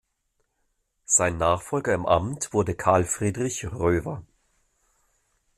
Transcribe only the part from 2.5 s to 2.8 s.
wurde